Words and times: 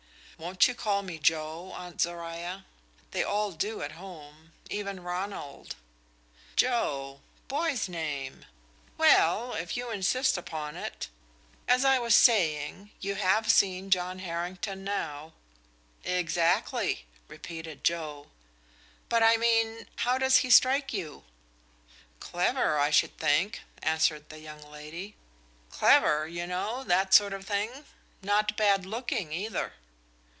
"Won't 0.37 0.67
you 0.67 0.73
call 0.73 1.03
me 1.03 1.19
Joe, 1.19 1.71
aunt 1.73 2.01
Zoruiah? 2.01 2.65
They 3.11 3.23
all 3.23 3.51
do 3.51 3.83
at 3.83 3.91
home 3.91 4.53
even 4.71 5.03
Ronald." 5.03 5.75
"Joe? 6.55 7.21
Boy's 7.47 7.87
name. 7.87 8.45
Well, 8.97 9.53
if 9.53 9.77
you 9.77 9.91
insist 9.91 10.39
upon 10.39 10.75
it. 10.75 11.09
As 11.67 11.85
I 11.85 11.99
was 11.99 12.15
saying, 12.15 12.89
you 12.99 13.13
have 13.13 13.51
seen 13.51 13.91
John 13.91 14.17
Harrington, 14.17 14.83
now." 14.83 15.33
"Exactly," 16.03 17.05
repeated 17.27 17.83
Joe. 17.83 18.25
"But 19.09 19.21
I 19.21 19.37
mean, 19.37 19.87
how 19.97 20.17
does 20.17 20.37
he 20.37 20.49
strike 20.49 20.91
you?" 20.91 21.23
"Clever 22.19 22.79
I 22.79 22.89
should 22.89 23.15
think," 23.19 23.61
answered 23.83 24.29
the 24.29 24.39
young 24.39 24.63
lady. 24.63 25.15
"Clever, 25.69 26.27
you 26.27 26.47
know 26.47 26.83
that 26.85 27.13
sort 27.13 27.33
of 27.33 27.45
thing. 27.45 27.85
Not 28.23 28.57
bad 28.57 28.87
looking, 28.87 29.31
either." 29.31 29.73